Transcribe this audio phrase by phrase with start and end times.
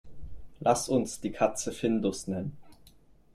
[0.61, 2.57] Lass uns die Katze Findus nennen.